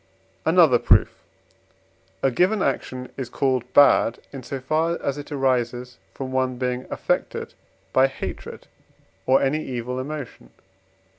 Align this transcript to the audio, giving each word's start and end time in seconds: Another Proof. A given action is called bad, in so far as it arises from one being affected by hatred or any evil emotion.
Another 0.47 0.79
Proof. 0.79 1.15
A 2.23 2.31
given 2.31 2.63
action 2.63 3.09
is 3.17 3.29
called 3.29 3.71
bad, 3.71 4.17
in 4.33 4.41
so 4.41 4.59
far 4.59 4.99
as 4.99 5.19
it 5.19 5.31
arises 5.31 5.99
from 6.15 6.31
one 6.31 6.57
being 6.57 6.87
affected 6.89 7.53
by 7.93 8.07
hatred 8.07 8.65
or 9.27 9.43
any 9.43 9.63
evil 9.63 9.99
emotion. 9.99 10.49